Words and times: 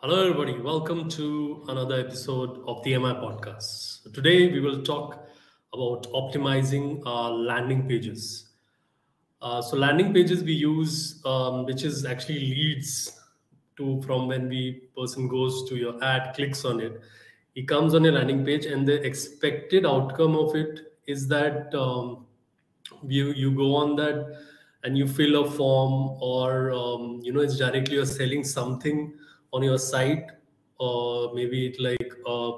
Hello, 0.00 0.20
everybody. 0.22 0.56
Welcome 0.60 1.08
to 1.10 1.64
another 1.66 1.98
episode 1.98 2.60
of 2.68 2.80
the 2.84 2.94
MI 2.94 3.14
podcast. 3.14 4.12
Today, 4.14 4.46
we 4.46 4.60
will 4.60 4.80
talk 4.84 5.26
about 5.74 6.04
optimizing 6.12 7.02
our 7.04 7.32
landing 7.32 7.88
pages. 7.88 8.50
Uh, 9.42 9.60
so, 9.60 9.76
landing 9.76 10.14
pages 10.14 10.44
we 10.44 10.52
use, 10.52 11.20
um, 11.26 11.64
which 11.64 11.82
is 11.82 12.04
actually 12.04 12.38
leads 12.38 13.20
to 13.76 14.00
from 14.02 14.28
when 14.28 14.48
the 14.48 14.80
person 14.96 15.26
goes 15.26 15.68
to 15.68 15.74
your 15.74 16.00
ad, 16.04 16.32
clicks 16.36 16.64
on 16.64 16.78
it, 16.80 17.00
he 17.56 17.64
comes 17.64 17.92
on 17.92 18.06
a 18.06 18.12
landing 18.12 18.44
page, 18.44 18.66
and 18.66 18.86
the 18.86 19.04
expected 19.04 19.84
outcome 19.84 20.36
of 20.36 20.54
it 20.54 20.92
is 21.08 21.26
that 21.26 21.74
um, 21.74 22.24
you 23.04 23.32
you 23.32 23.50
go 23.50 23.74
on 23.74 23.96
that 23.96 24.38
and 24.84 24.96
you 24.96 25.08
fill 25.08 25.44
a 25.44 25.50
form, 25.50 26.16
or 26.22 26.70
um, 26.70 27.18
you 27.24 27.32
know, 27.32 27.40
it's 27.40 27.58
directly 27.58 27.96
you're 27.96 28.06
selling 28.06 28.44
something 28.44 29.12
on 29.52 29.62
your 29.62 29.78
site 29.78 30.26
or 30.78 31.34
maybe 31.34 31.66
it 31.66 31.80
like 31.80 32.12
uh, 32.26 32.52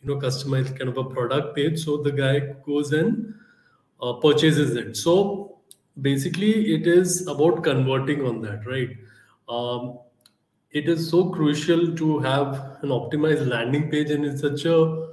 you 0.00 0.08
know 0.08 0.16
customized 0.16 0.78
kind 0.78 0.88
of 0.88 0.96
a 0.98 1.04
product 1.04 1.54
page. 1.56 1.84
So 1.84 1.98
the 1.98 2.12
guy 2.12 2.40
goes 2.64 2.92
and 2.92 3.34
uh, 4.00 4.14
purchases 4.14 4.76
it. 4.76 4.96
So 4.96 5.58
basically 6.00 6.74
it 6.74 6.86
is 6.86 7.26
about 7.26 7.62
converting 7.62 8.26
on 8.26 8.40
that 8.42 8.66
right? 8.66 8.90
Um, 9.48 9.98
it 10.70 10.88
is 10.88 11.08
so 11.10 11.30
crucial 11.30 11.94
to 11.96 12.18
have 12.18 12.78
an 12.82 12.90
optimized 12.90 13.46
landing 13.46 13.90
page 13.90 14.10
and 14.10 14.24
it's 14.24 14.42
such 14.42 14.64
a 14.64 15.08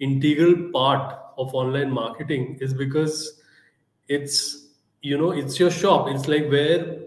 integral 0.00 0.70
part 0.72 1.18
of 1.36 1.54
online 1.54 1.90
marketing 1.90 2.58
is 2.60 2.72
because 2.72 3.40
it's 4.08 4.68
you 5.02 5.18
know 5.18 5.30
it's 5.30 5.58
your 5.58 5.70
shop. 5.70 6.08
It's 6.08 6.28
like 6.28 6.48
where 6.50 6.98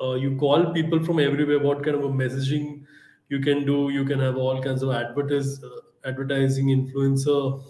uh, 0.00 0.14
you 0.14 0.36
call 0.36 0.72
people 0.72 1.02
from 1.04 1.20
everywhere 1.20 1.58
what 1.58 1.84
kind 1.84 1.96
of 1.96 2.04
a 2.04 2.08
messaging 2.08 2.84
you 3.28 3.40
can 3.40 3.64
do 3.64 3.90
you 3.90 4.04
can 4.04 4.18
have 4.18 4.36
all 4.36 4.62
kinds 4.62 4.82
of 4.82 4.90
advertise, 4.90 5.62
uh, 5.62 6.08
advertising 6.08 6.68
influencer 6.68 7.62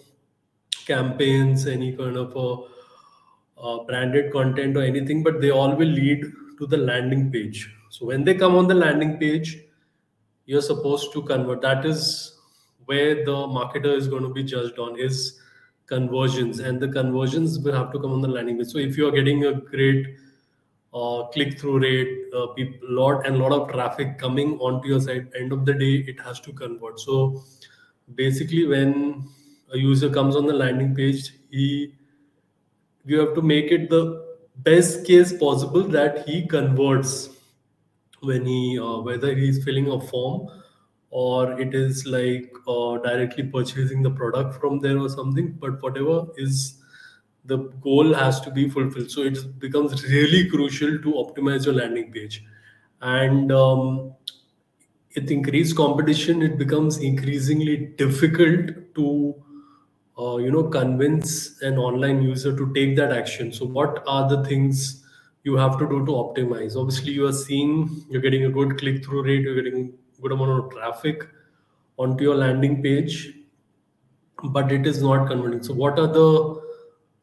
campaigns 0.86 1.66
any 1.66 1.96
kind 1.96 2.16
of 2.16 2.34
a, 2.36 3.62
uh, 3.62 3.84
branded 3.84 4.32
content 4.32 4.76
or 4.76 4.82
anything 4.82 5.22
but 5.22 5.40
they 5.40 5.50
all 5.50 5.74
will 5.74 5.88
lead 5.88 6.22
to 6.58 6.66
the 6.66 6.76
landing 6.76 7.30
page. 7.30 7.72
So 7.90 8.06
when 8.06 8.24
they 8.24 8.34
come 8.34 8.54
on 8.54 8.68
the 8.68 8.74
landing 8.74 9.18
page 9.18 9.58
you're 10.48 10.62
supposed 10.62 11.12
to 11.12 11.22
convert. 11.22 11.60
That 11.60 11.84
is 11.84 12.38
where 12.86 13.16
the 13.16 13.36
marketer 13.56 13.94
is 13.94 14.08
going 14.08 14.22
to 14.22 14.30
be 14.30 14.42
judged 14.42 14.78
on 14.78 14.98
is 14.98 15.38
conversions. 15.86 16.60
And 16.60 16.80
the 16.80 16.88
conversions 16.88 17.58
will 17.58 17.74
have 17.74 17.92
to 17.92 18.00
come 18.00 18.12
on 18.12 18.22
the 18.22 18.28
landing 18.28 18.56
page. 18.56 18.68
So 18.68 18.78
if 18.78 18.96
you 18.96 19.06
are 19.06 19.10
getting 19.10 19.44
a 19.44 19.52
great 19.52 20.06
uh, 20.94 21.24
click 21.32 21.58
through 21.58 21.80
rate, 21.80 22.32
uh, 22.34 22.46
people, 22.48 22.78
lot 22.90 23.26
and 23.26 23.38
lot 23.38 23.52
of 23.52 23.70
traffic 23.70 24.18
coming 24.18 24.58
onto 24.58 24.88
your 24.88 25.00
site. 25.00 25.26
End 25.38 25.52
of 25.52 25.64
the 25.64 25.74
day, 25.74 26.04
it 26.06 26.20
has 26.20 26.40
to 26.40 26.52
convert. 26.52 26.98
So 27.00 27.42
basically, 28.14 28.66
when 28.66 29.28
a 29.72 29.78
user 29.78 30.10
comes 30.10 30.36
on 30.36 30.46
the 30.46 30.54
landing 30.54 30.94
page, 30.94 31.32
he 31.50 31.94
you 33.04 33.18
have 33.18 33.34
to 33.34 33.42
make 33.42 33.70
it 33.70 33.88
the 33.90 34.26
best 34.56 35.06
case 35.06 35.36
possible 35.38 35.82
that 35.82 36.26
he 36.28 36.46
converts 36.46 37.30
when 38.20 38.44
he 38.44 38.78
uh, 38.78 38.98
whether 38.98 39.34
he's 39.34 39.62
filling 39.64 39.90
a 39.90 40.00
form 40.00 40.48
or 41.10 41.58
it 41.60 41.74
is 41.74 42.06
like 42.06 42.52
uh, 42.66 42.98
directly 42.98 43.44
purchasing 43.44 44.02
the 44.02 44.10
product 44.10 44.60
from 44.60 44.78
there 44.80 44.98
or 44.98 45.08
something 45.08 45.52
but 45.60 45.82
whatever 45.82 46.26
is 46.36 46.77
the 47.48 47.56
goal 47.80 48.14
has 48.14 48.40
to 48.42 48.50
be 48.50 48.68
fulfilled. 48.68 49.10
So 49.10 49.22
it 49.22 49.58
becomes 49.58 50.04
really 50.04 50.48
crucial 50.48 50.98
to 50.98 51.12
optimize 51.22 51.64
your 51.64 51.74
landing 51.74 52.12
page. 52.12 52.44
And 53.00 53.50
um, 53.50 54.12
with 55.14 55.30
increased 55.30 55.76
competition, 55.76 56.42
it 56.42 56.58
becomes 56.58 56.98
increasingly 56.98 57.76
difficult 57.96 58.70
to 58.96 59.34
uh, 60.18 60.36
you 60.36 60.50
know 60.50 60.64
convince 60.64 61.62
an 61.62 61.78
online 61.78 62.22
user 62.22 62.54
to 62.56 62.72
take 62.74 62.96
that 62.96 63.12
action. 63.12 63.52
So 63.52 63.64
what 63.64 64.02
are 64.06 64.28
the 64.28 64.44
things 64.44 65.04
you 65.44 65.56
have 65.56 65.78
to 65.78 65.88
do 65.88 66.04
to 66.04 66.12
optimize? 66.12 66.76
Obviously, 66.76 67.12
you 67.12 67.26
are 67.26 67.32
seeing 67.32 68.04
you're 68.10 68.22
getting 68.22 68.44
a 68.44 68.50
good 68.50 68.78
click 68.78 69.04
through 69.04 69.24
rate, 69.24 69.42
you're 69.42 69.62
getting 69.62 69.94
good 70.20 70.32
amount 70.32 70.64
of 70.64 70.70
traffic 70.70 71.26
onto 71.96 72.24
your 72.24 72.34
landing 72.34 72.82
page, 72.82 73.32
but 74.50 74.70
it 74.70 74.86
is 74.86 75.02
not 75.02 75.28
converting. 75.28 75.62
So 75.62 75.72
what 75.72 75.98
are 75.98 76.08
the 76.08 76.57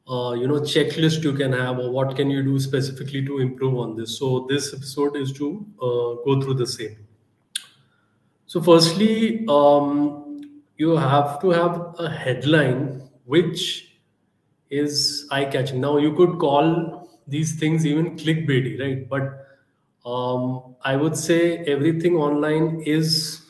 uh, 0.09 0.33
you 0.33 0.47
know 0.47 0.59
checklist 0.61 1.23
you 1.23 1.33
can 1.33 1.51
have 1.53 1.79
or 1.79 1.91
what 1.91 2.16
can 2.16 2.29
you 2.29 2.43
do 2.43 2.59
specifically 2.59 3.25
to 3.25 3.39
improve 3.39 3.77
on 3.77 3.95
this. 3.95 4.17
So 4.19 4.45
this 4.49 4.73
episode 4.73 5.16
is 5.16 5.31
to 5.33 5.66
uh, 5.81 6.23
go 6.25 6.41
through 6.41 6.55
the 6.55 6.67
same. 6.67 6.97
So 8.45 8.61
firstly 8.61 9.45
um, 9.47 10.41
you 10.77 10.95
have 10.95 11.41
to 11.41 11.49
have 11.49 11.95
a 11.99 12.09
headline 12.09 13.09
which 13.25 13.95
is 14.69 15.27
eye 15.31 15.45
catching 15.45 15.81
now 15.81 15.97
you 15.97 16.13
could 16.13 16.37
call 16.39 17.09
these 17.27 17.59
things 17.59 17.85
even 17.85 18.16
clickbaity 18.17 18.79
right? 18.79 19.09
But 19.09 19.47
um, 20.05 20.75
i 20.83 20.95
would 20.95 21.17
say 21.17 21.57
everything 21.75 22.16
online 22.16 22.81
is 22.85 23.41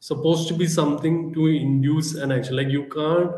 supposed 0.00 0.48
to 0.48 0.54
be 0.54 0.66
something 0.66 1.34
to 1.34 1.46
induce 1.46 2.14
an 2.14 2.30
action. 2.32 2.56
Like 2.56 2.68
you 2.68 2.84
can't 2.84 3.32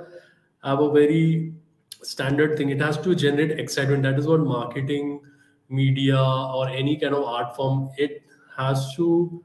have 0.62 0.80
a 0.80 0.90
very 0.92 1.54
standard 2.02 2.56
thing. 2.56 2.70
It 2.70 2.80
has 2.80 2.98
to 2.98 3.14
generate 3.14 3.58
excitement. 3.58 4.02
That 4.02 4.18
is 4.18 4.26
what 4.26 4.40
marketing 4.40 5.20
media 5.68 6.18
or 6.20 6.68
any 6.68 6.96
kind 6.96 7.14
of 7.14 7.24
art 7.24 7.54
form 7.54 7.90
it 7.98 8.22
has 8.56 8.94
to 8.96 9.44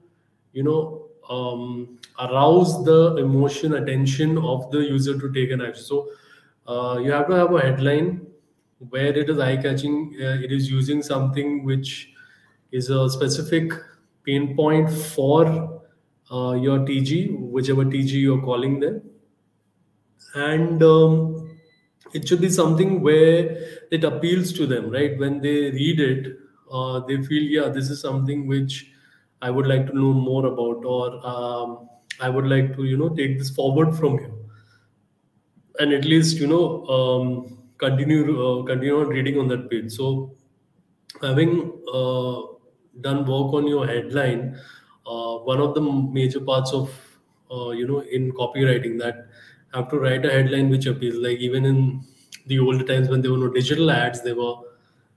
you 0.54 0.64
know 0.64 1.08
um, 1.30 2.00
arouse 2.20 2.84
the 2.86 3.16
emotion 3.18 3.74
attention 3.76 4.38
of 4.38 4.72
the 4.72 4.80
user 4.80 5.20
to 5.20 5.32
take 5.34 5.52
an 5.52 5.62
action. 5.62 5.84
So 5.84 6.10
uh, 6.68 7.00
you 7.00 7.12
have 7.12 7.28
to 7.28 7.34
have 7.34 7.54
a 7.54 7.60
headline 7.60 8.26
where 8.90 9.16
it 9.18 9.30
is 9.30 9.40
eye 9.40 9.58
catching 9.58 10.16
uh, 10.20 10.40
it 10.44 10.52
is 10.52 10.70
using 10.70 11.02
something 11.02 11.64
which 11.64 12.10
is 12.72 12.90
a 12.90 13.10
specific 13.10 13.72
pain 14.26 14.56
point 14.56 14.92
for 14.92 15.82
uh, 16.32 16.54
your 16.54 16.80
tg 16.80 17.38
whichever 17.40 17.86
tg 17.86 18.12
you're 18.12 18.42
calling 18.42 18.80
them 18.80 19.02
and 20.36 20.82
um, 20.84 21.43
it 22.14 22.28
should 22.28 22.42
be 22.42 22.50
something 22.50 23.02
where 23.02 23.42
it 23.92 24.04
appeals 24.04 24.54
to 24.54 24.66
them 24.68 24.90
right? 24.90 25.18
When 25.18 25.42
they 25.42 25.72
read 25.72 26.00
it 26.00 26.38
uh, 26.72 27.00
they 27.08 27.22
feel 27.24 27.44
yeah 27.44 27.70
this 27.70 27.90
is 27.90 28.02
something 28.02 28.48
which 28.48 28.92
i 29.42 29.50
would 29.50 29.68
like 29.68 29.86
to 29.88 29.94
know 29.94 30.14
more 30.14 30.46
about 30.46 30.86
or 30.86 31.06
um, 31.32 31.90
i 32.22 32.30
would 32.30 32.46
like 32.48 32.76
to 32.76 32.86
you 32.86 32.98
know 32.98 33.10
take 33.10 33.38
this 33.38 33.50
forward 33.50 33.96
from 33.96 34.14
you 34.20 34.32
and 35.80 35.94
at 35.94 36.06
least 36.06 36.38
you 36.38 36.48
know 36.48 36.86
um, 36.96 37.28
continue 37.78 38.22
uh, 38.48 38.64
continue 38.64 39.00
on 39.00 39.08
reading 39.08 39.40
on 39.40 39.48
that 39.48 39.70
page. 39.70 39.92
So 39.92 40.36
having 41.22 41.72
uh, 41.94 42.42
done 43.02 43.26
work 43.26 43.54
on 43.54 43.68
your 43.68 43.88
headline 43.88 44.60
uh, 45.06 45.38
one 45.40 45.60
of 45.62 45.74
the 45.76 45.82
major 45.82 46.42
parts 46.42 46.74
of 46.74 46.90
uh, 47.52 47.72
you 47.72 47.88
know 47.88 48.02
in 48.02 48.32
copywriting 48.34 49.00
that 49.00 49.28
have 49.74 49.90
to 49.90 50.00
write 50.00 50.26
a 50.26 50.32
headline 50.32 50.70
which 50.70 50.86
appeals. 50.86 51.16
Like 51.16 51.40
even 51.40 51.66
in 51.66 52.04
the 52.48 52.60
old 52.60 52.86
times 52.88 53.10
when 53.10 53.22
there 53.22 53.32
were 53.32 53.38
no 53.38 53.50
digital 53.50 53.92
ads, 53.92 54.22
there 54.24 54.36
were 54.36 54.56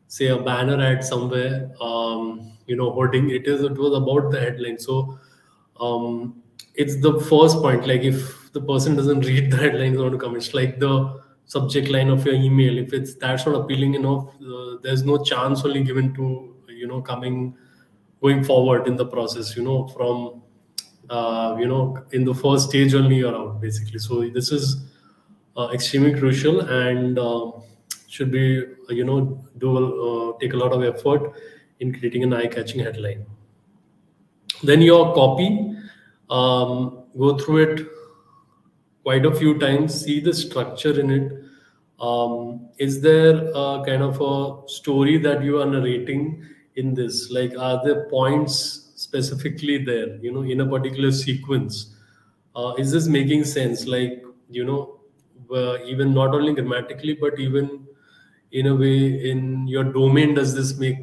say 0.08 0.28
a 0.28 0.38
banner 0.38 0.80
ad 0.80 1.04
somewhere, 1.04 1.70
um, 1.80 2.52
you 2.66 2.76
know, 2.76 2.90
hoarding. 2.92 3.30
It 3.30 3.46
is 3.46 3.62
it 3.62 3.76
was 3.76 3.94
about 3.94 4.30
the 4.30 4.40
headline. 4.40 4.78
So 4.78 5.18
um, 5.80 6.42
it's 6.74 7.00
the 7.00 7.20
first 7.20 7.56
point. 7.56 7.86
Like 7.86 8.02
if 8.02 8.52
the 8.52 8.60
person 8.60 8.96
doesn't 8.96 9.20
read 9.20 9.50
the 9.50 9.56
headline, 9.56 9.92
it's 9.92 9.96
going 9.98 10.12
to 10.12 10.18
come. 10.18 10.36
It's 10.36 10.54
like 10.54 10.78
the 10.78 11.22
subject 11.46 11.88
line 11.88 12.08
of 12.08 12.24
your 12.24 12.34
email. 12.34 12.78
If 12.78 12.92
it's 12.92 13.14
that's 13.16 13.46
not 13.46 13.54
appealing 13.56 13.94
enough, 13.94 14.28
uh, 14.40 14.76
there's 14.82 15.04
no 15.04 15.22
chance 15.22 15.64
only 15.64 15.82
given 15.82 16.14
to 16.14 16.54
you 16.68 16.86
know 16.86 17.00
coming 17.00 17.56
going 18.20 18.44
forward 18.44 18.86
in 18.86 18.96
the 18.96 19.06
process. 19.06 19.56
You 19.56 19.64
know 19.64 19.88
from 19.88 20.42
you 21.10 21.66
know 21.66 22.04
in 22.12 22.24
the 22.24 22.34
first 22.34 22.68
stage 22.70 22.94
only 22.94 23.16
you're 23.16 23.34
out 23.34 23.60
basically. 23.60 23.98
So 23.98 24.28
this 24.28 24.50
is 24.50 24.76
uh, 25.56 25.68
extremely 25.72 26.18
crucial 26.18 26.60
and 26.60 27.18
uh, 27.18 27.52
should 28.08 28.30
be 28.30 28.64
you 28.88 29.04
know 29.04 29.44
do 29.58 29.76
uh, 29.76 30.38
take 30.38 30.52
a 30.52 30.56
lot 30.56 30.72
of 30.72 30.82
effort 30.82 31.32
in 31.80 31.92
creating 31.92 32.22
an 32.22 32.32
eye-catching 32.32 32.80
headline. 32.80 33.26
Then 34.62 34.82
your 34.82 35.14
copy 35.14 35.76
um, 36.30 37.04
go 37.18 37.36
through 37.38 37.58
it 37.58 37.86
quite 39.02 39.24
a 39.24 39.34
few 39.34 39.58
times 39.58 40.04
see 40.04 40.20
the 40.20 40.34
structure 40.34 40.98
in 40.98 41.10
it. 41.10 41.32
Um, 42.00 42.68
is 42.78 43.00
there 43.00 43.50
a 43.54 43.82
kind 43.86 44.02
of 44.02 44.20
a 44.20 44.68
story 44.68 45.16
that 45.18 45.42
you 45.42 45.60
are 45.60 45.66
narrating 45.66 46.44
in 46.74 46.94
this? 46.94 47.30
Like 47.30 47.56
are 47.58 47.82
there 47.84 48.08
points 48.08 48.85
specifically 49.16 49.84
there 49.84 50.16
you 50.16 50.32
know 50.32 50.42
in 50.42 50.60
a 50.60 50.66
particular 50.66 51.10
sequence 51.10 51.96
uh, 52.56 52.72
is 52.78 52.90
this 52.90 53.06
making 53.06 53.44
sense? 53.44 53.86
Like 53.86 54.24
you 54.48 54.64
know 54.64 55.00
uh, 55.52 55.84
even 55.84 56.14
not 56.14 56.34
only 56.34 56.54
grammatically 56.54 57.14
but 57.14 57.38
even 57.38 57.86
in 58.52 58.66
a 58.68 58.74
way 58.74 59.30
in 59.30 59.68
your 59.68 59.84
domain 59.84 60.34
does 60.34 60.54
this 60.54 60.78
make 60.78 60.98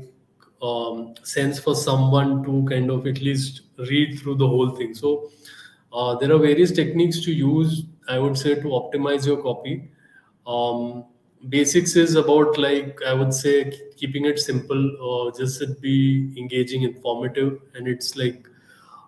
um, 0.61 1.13
sense 1.23 1.59
for 1.59 1.75
someone 1.75 2.43
to 2.43 2.65
kind 2.67 2.89
of 2.89 3.05
at 3.05 3.21
least 3.21 3.61
read 3.77 4.19
through 4.19 4.35
the 4.35 4.47
whole 4.47 4.71
thing? 4.71 4.95
So 4.95 5.29
uh, 5.93 6.15
there 6.15 6.31
are 6.33 6.39
various 6.39 6.71
techniques 6.71 7.21
to 7.25 7.31
use 7.31 7.83
i 8.09 8.17
would 8.19 8.37
say 8.37 8.55
to 8.55 8.67
optimize 8.79 9.25
your 9.25 9.41
copy. 9.41 9.89
Um, 10.45 11.05
basics 11.49 11.95
is 11.95 12.15
about 12.15 12.57
like 12.57 12.99
i 13.07 13.13
would 13.13 13.33
say 13.33 13.71
keeping 13.97 14.25
it 14.25 14.39
simple 14.39 14.83
or 15.01 15.31
just 15.31 15.61
it 15.61 15.79
be 15.81 16.33
engaging 16.37 16.83
informative 16.83 17.59
and 17.75 17.87
it's 17.87 18.15
like 18.15 18.47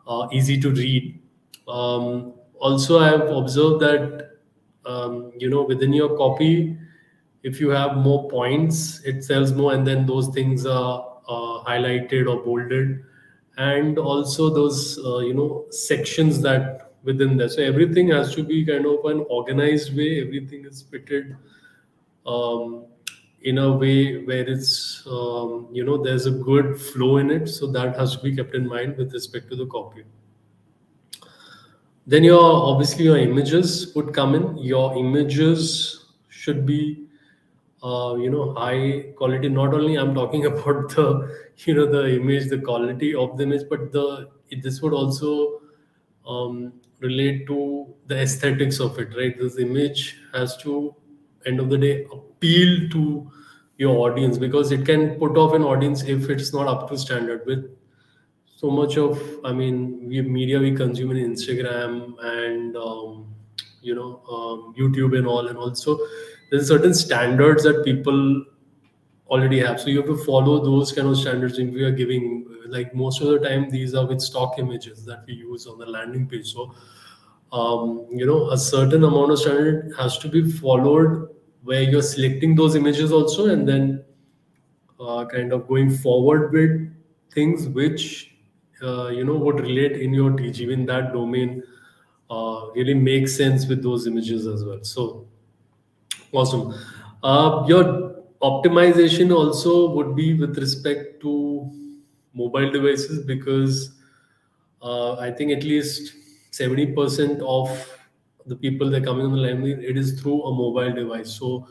uh, 0.07 0.27
easy 0.31 0.59
to 0.61 0.69
read. 0.71 1.19
Um, 1.67 2.33
also 2.59 2.99
i 2.99 3.07
have 3.09 3.27
observed 3.29 3.81
that 3.81 4.31
um, 4.85 5.31
you 5.37 5.49
know 5.49 5.63
within 5.63 5.93
your 5.93 6.15
copy 6.17 6.77
if 7.43 7.59
you 7.59 7.69
have 7.69 7.97
more 7.97 8.29
points 8.29 9.01
it 9.03 9.23
sells 9.23 9.51
more 9.53 9.73
and 9.73 9.85
then 9.85 10.05
those 10.05 10.27
things 10.29 10.65
are 10.65 11.15
uh, 11.27 11.63
highlighted 11.63 12.27
or 12.27 12.43
bolded. 12.43 13.03
And 13.57 13.97
also 13.97 14.49
those 14.53 14.99
uh, 15.03 15.19
you 15.19 15.33
know 15.33 15.65
sections 15.69 16.41
that 16.41 16.91
within 17.03 17.37
there. 17.37 17.49
So 17.49 17.61
everything 17.61 18.09
has 18.09 18.35
to 18.35 18.43
be 18.43 18.65
kind 18.65 18.85
of 18.85 19.05
an 19.05 19.25
organized 19.29 19.95
way. 19.95 20.21
Everything 20.21 20.65
is 20.65 20.81
fitted 20.83 21.37
um, 22.25 22.85
in 23.41 23.59
a 23.59 23.71
way 23.71 24.23
where 24.25 24.47
it's 24.47 25.03
um, 25.07 25.67
you 25.71 25.85
know 25.85 26.03
there's 26.03 26.25
a 26.25 26.31
good 26.31 26.79
flow 26.79 27.17
in 27.17 27.31
it. 27.31 27.47
So 27.47 27.67
that 27.71 27.95
has 27.95 28.15
to 28.17 28.23
be 28.23 28.35
kept 28.35 28.55
in 28.55 28.67
mind 28.67 28.97
with 28.97 29.13
respect 29.13 29.49
to 29.51 29.55
the 29.55 29.67
copy. 29.67 30.03
Then 32.07 32.23
your 32.23 32.41
obviously 32.41 33.05
your 33.05 33.17
images 33.17 33.93
would 33.95 34.13
come 34.13 34.35
in. 34.35 34.57
Your 34.57 34.95
images 34.97 36.05
should 36.29 36.65
be 36.65 37.07
uh, 37.83 38.15
you 38.19 38.29
know 38.29 38.53
high 38.53 39.13
quality. 39.15 39.49
Not 39.49 39.73
only 39.73 39.95
i'm 39.95 40.15
talking 40.15 40.45
about 40.51 40.89
the 40.95 41.07
you 41.65 41.73
know 41.75 41.85
the 41.85 42.15
image 42.15 42.49
the 42.49 42.59
quality 42.59 43.13
of 43.13 43.37
the 43.37 43.43
image 43.43 43.67
but 43.69 43.91
the 43.91 44.29
this 44.61 44.81
would 44.81 44.93
also 44.93 45.61
um, 46.27 46.73
relate 46.99 47.45
to 47.47 47.93
the 48.07 48.19
aesthetics 48.21 48.79
of 48.79 48.97
it 48.99 49.09
right? 49.15 49.37
This 49.37 49.57
image 49.57 50.17
has 50.33 50.57
to 50.57 50.95
end 51.45 51.59
of 51.59 51.69
the 51.69 51.77
day 51.77 52.05
appeal 52.11 52.89
to 52.89 53.31
your 53.77 53.97
audience 54.09 54.37
because 54.37 54.71
it 54.71 54.85
can 54.85 55.19
put 55.19 55.37
off 55.37 55.53
an 55.53 55.63
audience 55.63 56.03
if 56.03 56.29
it's 56.29 56.53
not 56.53 56.67
up 56.67 56.89
to 56.89 56.97
standard. 56.97 57.45
With 57.45 57.69
so 58.57 58.69
much 58.69 58.97
of 58.97 59.21
i 59.43 59.51
mean 59.51 60.07
we 60.07 60.21
media 60.21 60.57
we 60.57 60.73
consume 60.73 61.11
in 61.11 61.17
instagram 61.17 62.15
and 62.23 62.77
um, 62.77 63.27
you 63.81 63.93
know 63.93 64.21
um, 64.29 64.73
youtube 64.77 65.17
and 65.17 65.27
all 65.27 65.49
and 65.49 65.57
also 65.57 65.99
there's 66.49 66.69
certain 66.69 66.93
standards 66.93 67.63
that 67.63 67.83
people 67.83 68.45
already 69.27 69.59
have. 69.59 69.79
So 69.79 69.87
you 69.87 69.97
have 69.97 70.07
to 70.07 70.17
follow 70.23 70.63
those 70.63 70.91
kind 70.91 71.07
of 71.07 71.17
standards 71.17 71.57
if 71.57 71.73
we 71.73 71.83
are 71.83 71.91
giving 71.91 72.45
like 72.67 72.93
most 72.95 73.21
of 73.21 73.27
the 73.27 73.39
time 73.39 73.69
these 73.69 73.93
are 73.93 74.05
with 74.05 74.21
stock 74.21 74.59
images 74.59 75.05
that 75.05 75.23
we 75.27 75.33
use 75.33 75.67
on 75.67 75.77
the 75.77 75.85
landing 75.85 76.27
page. 76.27 76.53
So 76.53 76.73
um, 77.51 78.07
you 78.11 78.25
know 78.25 78.49
a 78.51 78.57
certain 78.57 79.03
amount 79.03 79.31
of 79.31 79.39
standard 79.39 79.93
has 79.97 80.17
to 80.19 80.27
be 80.27 80.49
followed 80.51 81.29
where 81.65 81.81
you're 81.81 82.01
selecting 82.01 82.55
those 82.55 82.75
images 82.75 83.11
also 83.11 83.47
and 83.47 83.67
then 83.67 84.03
uh, 84.99 85.25
kind 85.25 85.51
of 85.51 85.67
going 85.67 85.89
forward 85.89 86.51
with 86.53 86.91
things 87.31 87.67
which 87.67 88.35
uh, 88.81 89.07
you 89.07 89.23
know 89.25 89.35
would 89.35 89.59
relate 89.59 89.93
in 89.93 90.13
your 90.13 90.31
TG 90.31 90.71
in 90.71 90.85
that 90.85 91.11
domain 91.11 91.63
uh, 92.29 92.67
really 92.75 92.93
makes 92.93 93.35
sense 93.35 93.65
with 93.67 93.83
those 93.83 94.07
images 94.07 94.47
as 94.47 94.63
well. 94.63 94.79
So 94.83 95.27
awesome. 96.31 96.73
Uh, 97.23 97.65
your 97.67 98.15
optimization 98.41 99.35
also 99.35 99.89
would 99.89 100.15
be 100.15 100.33
with 100.33 100.57
respect 100.57 101.21
to 101.21 101.69
mobile 102.33 102.71
devices 102.71 103.25
because 103.25 103.91
uh, 104.81 105.15
I 105.15 105.31
think 105.31 105.51
at 105.51 105.63
least 105.63 106.13
70% 106.51 107.41
of 107.41 107.69
the 108.45 108.55
people 108.55 108.89
they're 108.89 109.01
coming 109.01 109.25
on 109.25 109.31
the 109.31 109.37
line, 109.37 109.63
it 109.65 109.97
is 109.97 110.19
through 110.19 110.43
a 110.43 110.51
mobile 110.51 110.93
device. 110.93 111.31
So, 111.31 111.67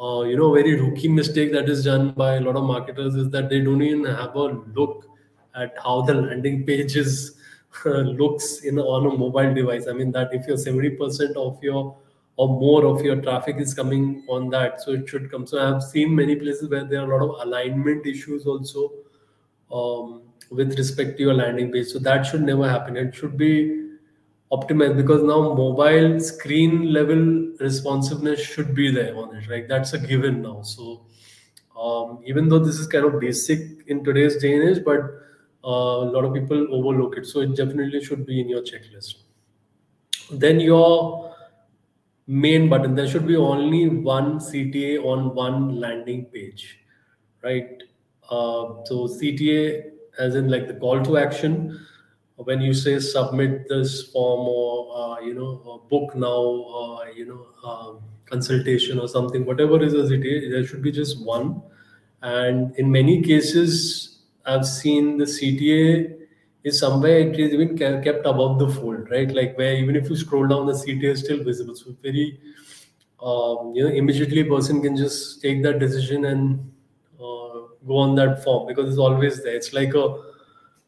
uh, 0.00 0.22
you 0.22 0.36
know, 0.36 0.52
very 0.52 0.80
rookie 0.80 1.08
mistake 1.08 1.52
that 1.52 1.68
is 1.68 1.84
done 1.84 2.10
by 2.12 2.34
a 2.36 2.40
lot 2.40 2.56
of 2.56 2.64
marketers 2.64 3.14
is 3.14 3.30
that 3.30 3.48
they 3.48 3.60
don't 3.60 3.82
even 3.82 4.04
have 4.04 4.34
a 4.34 4.44
look 4.74 5.06
at 5.54 5.74
how 5.82 6.02
the 6.02 6.14
landing 6.14 6.64
pages 6.64 7.36
looks 7.84 8.60
in 8.60 8.78
on 8.78 9.06
a 9.06 9.16
mobile 9.16 9.54
device. 9.54 9.86
I 9.88 9.92
mean 9.92 10.12
that 10.12 10.32
if 10.32 10.46
you're 10.46 10.56
70% 10.56 11.36
of 11.36 11.62
your 11.62 11.96
or 12.36 12.48
more 12.48 12.86
of 12.86 13.02
your 13.02 13.20
traffic 13.20 13.56
is 13.58 13.74
coming 13.74 14.24
on 14.28 14.48
that, 14.50 14.80
so 14.80 14.92
it 14.92 15.08
should 15.08 15.30
come. 15.30 15.46
So 15.46 15.58
I've 15.58 15.82
seen 15.82 16.14
many 16.14 16.34
places 16.34 16.70
where 16.70 16.84
there 16.84 17.00
are 17.02 17.12
a 17.12 17.16
lot 17.18 17.22
of 17.22 17.46
alignment 17.46 18.06
issues 18.06 18.46
also 18.46 18.90
um, 19.70 20.22
with 20.50 20.76
respect 20.78 21.18
to 21.18 21.24
your 21.24 21.34
landing 21.34 21.70
page. 21.70 21.88
So 21.88 21.98
that 21.98 22.24
should 22.24 22.42
never 22.42 22.68
happen. 22.68 22.96
It 22.96 23.14
should 23.14 23.36
be 23.36 23.81
optimized 24.52 24.96
because 24.96 25.22
now 25.22 25.54
mobile 25.54 26.20
screen 26.20 26.92
level 26.92 27.22
responsiveness 27.58 28.40
should 28.40 28.74
be 28.74 28.90
there 28.90 29.16
on 29.16 29.34
it 29.36 29.48
right? 29.48 29.68
That's 29.68 29.94
a 29.94 29.98
given 29.98 30.42
now. 30.42 30.62
So 30.62 31.06
um, 31.80 32.20
even 32.26 32.48
though 32.48 32.58
this 32.58 32.76
is 32.76 32.86
kind 32.86 33.04
of 33.04 33.18
basic 33.18 33.60
in 33.86 34.04
today's 34.04 34.36
day 34.36 34.54
and 34.54 34.68
age 34.68 34.84
but 34.84 35.00
uh, 35.64 36.04
a 36.04 36.08
lot 36.14 36.24
of 36.24 36.34
people 36.34 36.66
overlook 36.70 37.16
it. 37.16 37.26
So 37.26 37.40
it 37.40 37.56
definitely 37.56 38.04
should 38.04 38.26
be 38.26 38.40
in 38.40 38.48
your 38.48 38.62
checklist. 38.62 39.14
Then 40.30 40.60
your 40.60 41.34
main 42.26 42.68
button 42.68 42.94
there 42.94 43.08
should 43.08 43.26
be 43.26 43.36
only 43.36 43.88
one 43.88 44.38
cta 44.38 45.04
on 45.04 45.34
one 45.34 45.80
landing 45.80 46.26
page 46.26 46.78
right? 47.42 47.82
Uh, 48.30 48.84
so 48.84 49.08
cta 49.08 49.82
as 50.18 50.34
in 50.34 50.48
like 50.48 50.68
the 50.68 50.74
call 50.74 51.02
to 51.02 51.16
action 51.16 51.80
when 52.44 52.60
you 52.60 52.74
say 52.74 52.98
submit 52.98 53.68
this 53.68 54.02
form 54.12 54.46
or 54.48 54.96
uh, 54.96 55.20
you 55.20 55.34
know 55.34 55.82
book 55.90 56.14
now 56.14 56.40
uh, 56.80 57.04
you 57.14 57.26
know 57.26 57.46
um, 57.68 58.00
consultation 58.26 58.98
or 58.98 59.08
something 59.08 59.44
whatever 59.44 59.82
is 59.82 59.94
as 59.94 60.10
it 60.10 60.24
is 60.24 60.50
there 60.50 60.64
should 60.66 60.82
be 60.82 60.92
just 60.92 61.24
one. 61.24 61.62
And 62.22 62.74
in 62.76 62.90
many 62.90 63.22
cases 63.22 64.08
i've 64.44 64.66
seen 64.66 65.18
the 65.18 65.24
cta 65.24 66.16
is 66.64 66.78
somewhere 66.78 67.18
it 67.18 67.38
is 67.38 67.52
even 67.52 67.76
kept 67.78 68.26
above 68.26 68.58
the 68.58 68.68
fold 68.68 69.10
right? 69.10 69.30
Like 69.32 69.56
where 69.58 69.74
even 69.74 69.96
if 69.96 70.08
you 70.08 70.16
scroll 70.16 70.46
down 70.46 70.66
the 70.66 70.72
cta 70.72 71.04
is 71.04 71.20
still 71.20 71.42
visible. 71.42 71.74
So 71.74 71.96
very 72.02 72.38
um, 73.22 73.72
you 73.74 73.84
know 73.84 73.90
immediately 73.90 74.44
person 74.44 74.82
can 74.82 74.96
just 74.96 75.42
take 75.42 75.62
that 75.62 75.78
decision 75.78 76.24
and 76.26 76.72
uh, 77.20 77.66
go 77.86 77.96
on 77.96 78.14
that 78.16 78.42
form 78.42 78.66
because 78.66 78.88
it's 78.88 78.98
always 78.98 79.42
there. 79.42 79.54
It's 79.56 79.72
like 79.72 79.94
a 79.94 80.31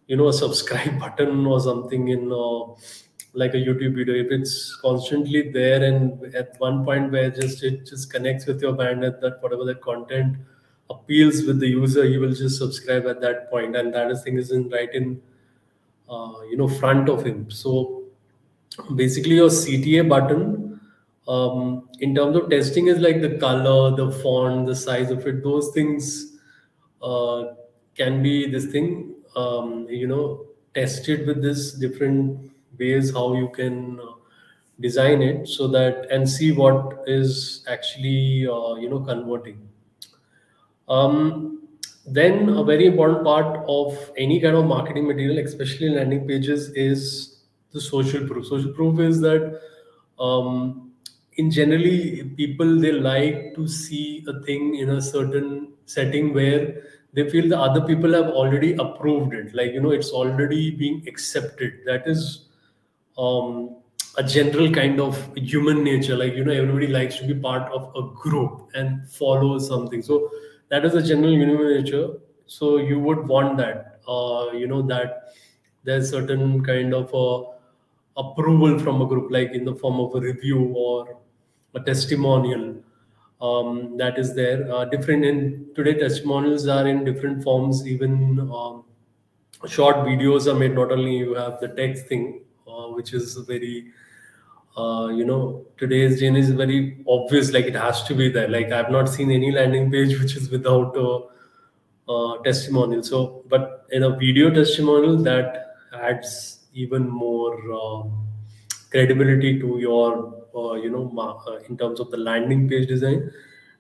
you 0.07 0.17
know 0.17 0.29
a 0.29 0.33
subscribe 0.33 0.99
button 1.05 1.47
or 1.47 1.61
something 1.61 2.09
in 2.09 2.31
uh, 2.33 2.75
like 3.33 3.55
a 3.55 3.59
youtube 3.59 3.97
video. 3.97 4.15
If 4.15 4.31
it's 4.31 4.77
constantly 4.77 5.51
there 5.51 5.83
and 5.83 6.35
at 6.35 6.55
one 6.59 6.85
point 6.85 7.11
where 7.11 7.31
just 7.31 7.63
it 7.63 7.87
just 7.87 8.11
connects 8.11 8.47
with 8.47 8.63
your 8.63 8.75
bandwidth 8.75 9.21
that 9.21 9.43
whatever 9.43 9.65
the 9.65 9.75
content 9.75 10.37
appeals 10.91 11.43
with 11.45 11.61
the 11.61 11.69
user 11.69 12.05
he 12.05 12.19
will 12.19 12.35
just 12.35 12.59
subscribe 12.59 13.07
at 13.07 13.21
that 13.23 13.51
point. 13.51 13.77
And 13.77 13.93
that 13.95 14.11
is 14.11 14.23
thing 14.23 14.37
is 14.37 14.51
in 14.51 14.69
right 14.71 14.93
in 14.95 15.21
uh, 16.09 16.35
you 16.51 16.57
know 16.57 16.69
front 16.69 17.09
of 17.09 17.25
him. 17.25 17.51
So 17.51 18.05
basically 18.95 19.37
your 19.37 19.49
cta 19.49 20.09
button 20.09 20.81
um, 21.27 21.89
in 22.01 22.15
terms 22.15 22.37
of 22.37 22.51
testing 22.51 22.89
is 22.89 22.99
like 22.99 23.21
the 23.21 23.39
color 23.39 23.97
the 23.97 24.13
font 24.23 24.67
the 24.67 24.77
size 24.77 25.11
of 25.11 25.27
it. 25.27 25.43
Those 25.43 25.71
things 25.73 26.37
uh, 27.03 27.55
can 27.97 28.23
be 28.23 28.51
this 28.51 28.67
thing 28.67 29.15
um, 29.37 29.87
you 29.89 30.07
know 30.07 30.45
tested 30.75 31.27
with 31.27 31.43
this 31.43 31.73
different 31.73 32.51
ways 32.79 33.13
how 33.13 33.35
you 33.35 33.49
can 33.49 34.01
uh, 34.01 34.13
design 34.81 35.23
it 35.23 35.47
so 35.47 35.69
that 35.69 36.07
and 36.11 36.29
see 36.29 36.51
what 36.53 37.05
is 37.07 37.65
actually 37.69 38.47
uh, 38.47 38.75
you 38.75 38.89
know 38.89 39.01
converting. 39.01 39.69
Um, 40.89 41.63
then 42.07 42.51
a 42.51 42.63
very 42.63 42.87
important 42.87 43.25
part 43.25 43.65
of 43.67 44.11
any 44.19 44.41
kind 44.41 44.55
of 44.57 44.67
marketing 44.67 45.07
material 45.07 45.39
especially 45.39 45.89
landing 45.89 46.27
pages 46.27 46.69
is 46.71 47.41
the 47.73 47.81
social 47.81 48.27
proof. 48.27 48.47
Social 48.47 48.73
proof 48.73 49.01
is 49.01 49.21
that 49.21 49.61
um, 50.19 50.93
in 51.37 51.51
generally 51.51 52.25
people 52.37 52.79
they 52.79 52.93
like 52.93 53.55
to 53.55 53.67
see 53.67 54.25
a 54.29 54.41
thing 54.45 54.77
in 54.77 54.91
a 54.91 55.01
certain 55.01 55.73
setting 55.87 56.35
where 56.35 56.83
they 57.15 57.29
feel 57.31 57.49
the 57.49 57.59
other 57.59 57.81
people 57.81 58.13
have 58.13 58.27
already 58.27 58.75
approved 58.75 59.35
it. 59.35 59.55
Like 59.55 59.73
you 59.73 59.81
know 59.81 59.91
it's 59.91 60.11
already 60.11 60.71
being 60.71 61.05
accepted. 61.07 61.81
That 61.87 62.07
is 62.07 62.49
um, 63.17 63.77
a 64.17 64.23
general 64.23 64.71
kind 64.71 65.01
of 65.01 65.19
human 65.37 65.85
nature. 65.85 66.17
Like 66.17 66.35
you 66.35 66.45
know 66.45 66.53
everybody 66.53 66.89
likes 66.89 67.19
to 67.19 67.27
be 67.27 67.35
part 67.35 67.71
of 67.73 67.91
a 67.97 68.03
group 68.15 68.69
and 68.75 69.09
follow 69.09 69.59
something. 69.59 70.03
So 70.03 70.31
that 70.71 70.85
is 70.85 70.95
a 70.95 71.03
general 71.03 71.33
human 71.33 71.83
nature. 71.83 72.09
So 72.47 72.79
you 72.79 72.99
would 72.99 73.27
want 73.27 73.57
that. 73.59 74.01
Uh, 74.07 74.51
you 74.53 74.67
know 74.67 74.83
that 74.83 75.33
there's 75.85 76.11
certain 76.11 76.65
kind 76.65 76.93
of 76.95 77.11
a 77.15 77.55
approval 78.17 78.79
from 78.79 79.03
a 79.03 79.07
group 79.07 79.31
like 79.31 79.53
in 79.53 79.65
the 79.65 79.75
form 79.75 79.99
of 80.01 80.15
a 80.15 80.21
review 80.21 80.73
or 80.77 81.19
a 81.75 81.81
testimonial 81.81 82.77
um, 83.45 83.97
that 83.97 84.19
is 84.19 84.35
there. 84.35 84.73
Uh, 84.73 84.85
different 84.85 85.25
in 85.25 85.69
today 85.75 85.95
testimonials 85.95 86.67
are 86.67 86.87
in 86.87 87.05
different 87.05 87.43
forms. 87.43 87.87
Even 87.87 88.41
um, 88.41 88.85
short 89.67 89.97
videos 89.97 90.47
are 90.47 90.59
made. 90.59 90.75
Not 90.75 90.93
only 90.93 91.17
you 91.17 91.35
have 91.35 91.61
the 91.61 91.69
text 91.69 92.07
thing, 92.07 92.45
uh, 92.67 92.89
which 92.89 93.13
is 93.13 93.37
very 93.49 93.93
uh, 94.77 95.09
you 95.09 95.25
know 95.25 95.65
today's 95.79 96.21
gen 96.21 96.37
is 96.37 96.51
very 96.51 97.05
obvious 97.07 97.53
like 97.53 97.67
it 97.67 97.77
has 97.77 98.03
to 98.03 98.15
be 98.15 98.29
there 98.29 98.49
like 98.49 98.73
i've 98.73 98.91
not 98.91 99.09
seen 99.09 99.31
any 99.31 99.53
landing 99.53 99.91
page 99.91 100.19
which 100.21 100.35
is 100.37 100.51
without 100.51 100.97
a, 100.97 101.21
testimonial 102.45 103.03
so 103.03 103.43
but 103.49 103.87
in 103.91 104.03
a 104.03 104.11
video 104.17 104.51
testimonial 104.51 105.17
that 105.23 105.77
adds 105.95 106.67
even 106.75 107.09
more 107.09 107.55
um, 107.73 108.27
credibility 108.91 109.59
to 109.61 109.79
your 109.79 110.44
you 110.55 110.91
know 110.91 111.05
uh, 111.19 111.59
in 111.69 111.77
terms 111.77 112.01
of 112.01 112.11
the 112.11 112.17
landing 112.17 112.69
page 112.69 112.89
design. 112.89 113.31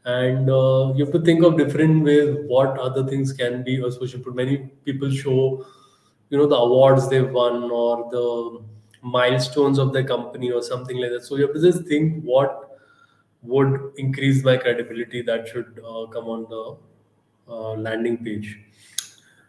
And 0.06 0.50
uh, 0.50 0.92
you 0.94 1.04
have 1.04 1.12
to 1.14 1.22
think 1.22 1.42
of 1.44 1.56
different 1.56 2.04
ways 2.04 2.36
what 2.46 2.78
other 2.78 3.06
things 3.06 3.32
can 3.32 3.62
be 3.64 3.82
associated 3.82 4.34
many 4.34 4.58
people 4.84 5.10
show 5.10 5.64
you 6.28 6.38
know 6.38 6.46
the 6.46 6.56
awards 6.56 7.08
they've 7.08 7.30
won 7.30 7.70
or 7.70 8.10
the 8.10 8.62
milestones 9.02 9.78
of 9.78 9.92
the 9.92 10.02
company 10.02 10.50
or 10.50 10.62
something 10.62 10.96
like 10.98 11.10
that. 11.10 11.24
So 11.24 11.36
you 11.36 11.46
have 11.46 11.54
to 11.54 11.60
just 11.60 11.86
think 11.86 12.22
what 12.22 12.78
would 13.42 13.92
increase 13.96 14.42
my 14.42 14.56
credibility 14.56 15.22
that 15.22 15.48
should 15.48 15.80
uh, 15.86 16.06
come 16.06 16.24
on 16.24 16.46
the 16.48 17.52
uh, 17.52 17.72
landing 17.74 18.24
page. 18.24 18.58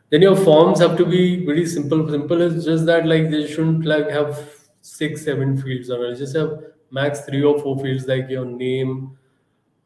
Then 0.10 0.22
your 0.22 0.36
forms 0.36 0.79
have 0.79 0.98
to 0.98 1.05
be 1.05 1.46
very 1.46 1.65
simple. 1.65 2.08
Simple 2.10 2.41
is 2.41 2.65
just 2.65 2.86
that 2.86 3.08
like 3.08 3.32
they 3.32 3.48
shouldn't 3.48 3.86
like 3.86 4.10
have 4.10 4.38
six 4.82 5.24
seven 5.24 5.60
fields 5.62 5.89
or 5.89 6.13
just 6.13 6.36
have 6.36 6.51
max 6.98 7.22
three 7.28 7.44
or 7.44 7.60
four 7.62 7.78
fields 7.80 8.08
like 8.08 8.30
your 8.30 8.46
name 8.46 9.18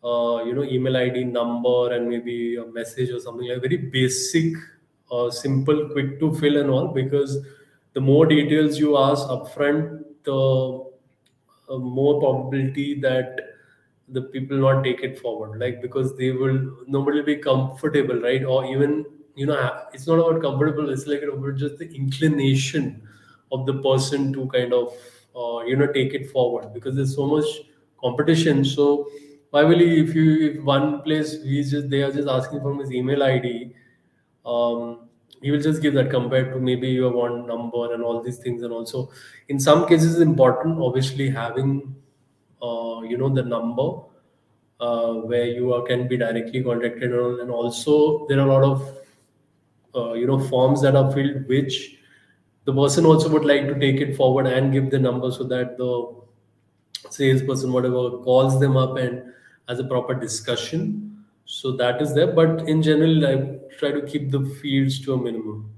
uh, 0.04 0.44
you 0.46 0.54
know 0.58 0.64
email 0.64 0.98
id 0.98 1.24
number 1.24 1.94
and 1.94 2.08
maybe 2.08 2.56
a 2.56 2.66
message 2.80 3.10
or 3.10 3.20
something 3.20 3.50
like 3.50 3.62
very 3.62 3.78
basic 3.78 4.54
uh, 5.12 5.30
simple 5.30 5.90
quick 5.90 6.20
to 6.20 6.34
fill 6.36 6.58
and 6.58 6.70
all 6.70 6.88
because 6.88 7.38
the 7.94 8.02
more 8.02 8.26
details 8.26 8.78
you 8.80 8.98
ask 8.98 9.28
upfront 9.28 10.04
the 10.24 10.90
uh, 11.70 11.78
more 11.78 12.20
probability 12.20 13.00
that 13.00 13.40
the 14.10 14.22
people 14.22 14.58
not 14.58 14.84
take 14.84 15.02
it 15.02 15.20
forward. 15.20 15.60
Like 15.60 15.82
because 15.82 16.18
they 16.18 16.32
will 16.32 16.60
nobody 16.88 17.20
will 17.20 17.26
be 17.26 17.38
comfortable 17.38 18.20
right? 18.22 18.44
Or 18.44 18.66
even 18.66 19.06
you 19.36 19.46
know 19.46 19.84
it's 19.94 20.08
not 20.08 20.16
about 20.20 20.42
comfortable 20.42 20.90
it's 20.90 21.08
like 21.08 21.22
about 21.22 21.56
just 21.58 21.78
the 21.78 21.90
inclination 21.96 23.02
of 23.52 23.66
the 23.66 23.76
person 23.82 24.34
to 24.34 24.48
kind 24.48 24.74
of 24.74 24.94
uh, 25.36 25.60
you 25.66 25.76
know 25.76 25.88
take 25.88 26.14
it 26.14 26.30
forward 26.32 26.74
because 26.74 26.96
there's 26.96 27.16
so 27.16 27.26
much 27.28 27.46
competition. 28.00 28.64
So 28.64 29.08
why 29.52 29.64
will 29.64 29.82
if 29.82 30.14
you 30.16 30.52
if 30.52 30.64
one 30.64 31.02
place 31.02 31.44
he's 31.44 31.72
just 31.72 31.90
they 31.90 32.02
are 32.02 32.12
just 32.12 32.28
asking 32.28 32.62
for 32.62 32.74
his 32.80 32.92
email 32.92 33.24
id 33.24 33.74
um 34.46 35.10
he 35.42 35.52
will 35.52 35.60
just 35.62 35.82
give 35.82 35.94
that 35.94 36.10
compared 36.10 36.54
to 36.54 36.60
maybe 36.60 36.90
your 36.90 37.12
one 37.12 37.48
number 37.48 37.94
and 37.94 38.04
all 38.04 38.22
these 38.22 38.38
things 38.38 38.62
and 38.62 38.72
also 38.72 39.10
in 39.48 39.60
some 39.60 39.88
cases 39.88 40.14
it's 40.14 40.22
important 40.22 40.80
obviously 40.80 41.30
having 41.30 41.96
uh, 42.62 43.02
you 43.02 43.18
know 43.18 43.30
the 43.30 43.42
number 43.42 44.02
uh, 44.80 45.14
where 45.14 45.46
you 45.46 45.74
are, 45.74 45.82
can 45.84 46.08
be 46.08 46.16
directly 46.18 46.64
contacted 46.64 47.14
on, 47.14 47.42
and 47.42 47.52
also 47.52 48.26
there 48.28 48.40
are 48.40 48.48
a 48.48 48.54
lot 48.54 48.64
of 48.64 48.98
uh, 49.96 50.14
you 50.14 50.28
know 50.28 50.40
forms 50.40 50.82
that 50.82 50.96
are 50.96 51.12
filled 51.12 51.48
which 51.48 51.99
the 52.70 52.74
person 52.80 53.06
also 53.06 53.30
would 53.30 53.46
like 53.46 53.68
to 53.68 53.80
take 53.80 54.00
it 54.06 54.16
forward 54.16 54.46
and 54.46 54.72
give 54.72 54.92
the 54.92 55.00
number 55.00 55.32
so 55.32 55.44
that 55.44 55.78
the 55.78 55.92
salesperson 57.10 57.74
whatever 57.74 58.02
calls 58.26 58.60
them 58.60 58.78
up 58.78 58.98
and 58.98 59.24
has 59.68 59.80
a 59.80 59.84
proper 59.84 60.14
discussion. 60.14 61.26
So 61.46 61.72
that 61.78 62.00
is 62.00 62.14
there. 62.14 62.32
But 62.40 62.68
in 62.70 62.84
general 62.84 63.26
i 63.28 63.36
try 63.78 63.92
to 63.92 64.02
keep 64.06 64.30
the 64.30 64.42
fields 64.62 65.00
to 65.06 65.14
a 65.14 65.18
minimum. 65.18 65.74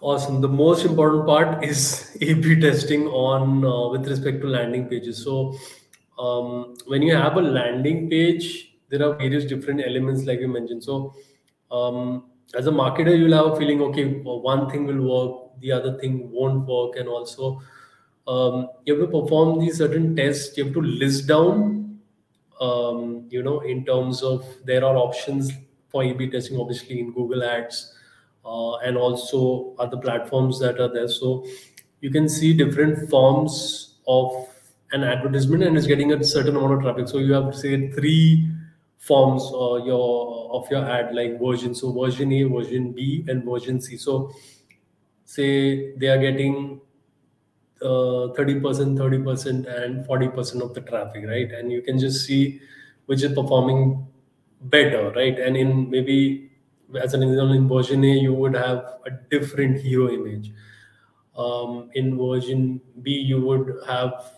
Awesome. 0.00 0.40
The 0.40 0.48
most 0.48 0.86
important 0.86 1.26
part 1.26 1.62
is 1.72 2.16
a 2.22 2.32
b 2.32 2.58
testing 2.60 3.08
on 3.08 3.62
uh, 3.64 3.88
with 3.90 4.08
respect 4.08 4.40
to 4.40 4.46
landing 4.46 4.86
pages. 4.86 5.22
So 5.24 5.58
um, 6.18 6.76
when 6.86 7.02
you 7.02 7.14
have 7.14 7.36
a 7.36 7.42
landing 7.42 8.08
page 8.08 8.72
there 8.88 9.04
are 9.04 9.14
various 9.16 9.44
different 9.44 9.82
elements 9.84 10.24
like 10.24 10.40
you 10.40 10.48
mentioned. 10.48 10.82
So 10.84 11.14
um, 11.70 12.24
as 12.54 12.66
a 12.66 12.70
marketer 12.70 13.16
you'll 13.18 13.36
have 13.36 13.52
a 13.52 13.56
feeling 13.56 13.80
okay 13.82 14.04
one 14.22 14.70
thing 14.70 14.86
will 14.86 15.02
work 15.02 15.60
the 15.60 15.72
other 15.72 15.98
thing 15.98 16.30
won't 16.30 16.66
work 16.66 16.96
and 16.96 17.08
also 17.08 17.60
um, 18.28 18.68
you 18.84 18.94
have 18.94 19.10
to 19.10 19.20
perform 19.20 19.58
these 19.60 19.78
certain 19.78 20.14
tests 20.14 20.56
you 20.56 20.64
have 20.64 20.72
to 20.72 20.80
list 20.80 21.26
down 21.26 21.98
um, 22.60 23.26
you 23.30 23.42
know 23.42 23.60
in 23.60 23.84
terms 23.84 24.22
of 24.22 24.44
there 24.64 24.84
are 24.84 24.96
options 24.96 25.52
for 25.88 26.02
a 26.02 26.12
b 26.12 26.28
testing 26.28 26.58
obviously 26.58 27.00
in 27.00 27.12
google 27.12 27.42
ads 27.42 27.96
uh, 28.46 28.76
and 28.76 28.96
also 28.96 29.74
other 29.78 29.96
platforms 29.96 30.60
that 30.60 30.80
are 30.80 30.92
there. 30.92 31.08
So 31.08 31.44
you 32.00 32.10
can 32.10 32.28
see 32.28 32.52
different 32.54 33.10
forms 33.10 33.96
of 34.06 34.48
an 34.92 35.02
advertisement 35.02 35.64
and 35.64 35.76
it's 35.76 35.86
getting 35.86 36.12
a 36.12 36.22
certain 36.22 36.56
amount 36.56 36.74
of 36.74 36.80
traffic. 36.82 37.08
So 37.08 37.18
you 37.18 37.32
have 37.32 37.50
to 37.50 37.56
say 37.56 37.90
three 37.90 38.48
forms 38.98 39.42
uh, 39.52 39.76
your 39.84 40.50
of 40.52 40.70
your 40.70 40.84
ad 40.84 41.14
like 41.14 41.38
version 41.40 41.74
so 41.74 41.92
version 41.92 42.32
a 42.32 42.42
version 42.44 42.92
b 42.92 43.24
and 43.28 43.44
version 43.44 43.80
c. 43.80 43.96
So 43.96 44.32
say 45.24 45.94
they 45.96 46.08
are 46.08 46.18
getting 46.18 46.80
uh, 47.82 48.28
30% 48.34 48.96
30% 48.96 49.66
and 49.66 50.04
40% 50.06 50.62
of 50.62 50.74
the 50.74 50.80
traffic 50.80 51.24
right? 51.26 51.50
And 51.52 51.70
you 51.72 51.82
can 51.82 51.98
just 51.98 52.24
see 52.26 52.60
which 53.06 53.22
is 53.22 53.32
performing 53.32 54.06
better 54.62 55.10
right? 55.12 55.38
And 55.38 55.56
in 55.56 55.90
maybe 55.90 56.50
as 57.00 57.14
an 57.14 57.22
example 57.22 57.52
in 57.54 57.68
version 57.68 58.04
a 58.04 58.08
you 58.18 58.32
would 58.34 58.54
have 58.54 58.96
a 59.06 59.10
different 59.30 59.80
hero 59.80 60.10
image. 60.10 60.52
Um, 61.36 61.90
in 61.94 62.16
version 62.16 62.80
b 63.02 63.10
you 63.12 63.40
would 63.44 63.74
have 63.86 64.32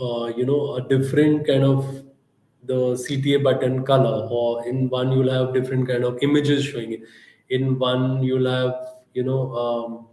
uh, 0.00 0.26
you 0.36 0.44
know 0.46 0.74
a 0.74 0.82
different 0.88 1.46
kind 1.46 1.64
of 1.64 2.04
the 2.64 2.94
CTA 2.94 3.42
button 3.42 3.84
color, 3.84 4.28
or 4.30 4.66
in 4.66 4.88
one 4.88 5.12
you'll 5.12 5.32
have 5.32 5.52
different 5.52 5.88
kind 5.88 6.04
of 6.04 6.18
images 6.22 6.64
showing 6.64 6.92
it. 6.92 7.00
In 7.48 7.78
one 7.78 8.22
you'll 8.22 8.50
have 8.50 8.74
you 9.14 9.24
know 9.24 9.52
um, 9.54 10.06